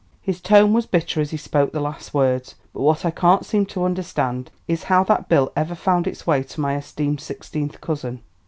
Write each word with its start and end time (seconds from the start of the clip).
His 0.19 0.41
tone 0.41 0.73
was 0.73 0.87
bitter 0.87 1.21
as 1.21 1.29
he 1.29 1.37
spoke 1.37 1.73
the 1.73 1.79
last 1.79 2.11
words. 2.11 2.55
"But 2.73 2.81
what 2.81 3.05
I 3.05 3.11
can't 3.11 3.45
seem 3.45 3.67
to 3.67 3.83
understand 3.85 4.49
is 4.67 4.85
how 4.85 5.03
that 5.03 5.29
bill 5.29 5.51
ever 5.55 5.75
found 5.75 6.07
its 6.07 6.25
way 6.25 6.41
to 6.41 6.59
my 6.59 6.75
esteemed 6.75 7.21
sixteenth 7.21 7.79
cousin." 7.81 8.23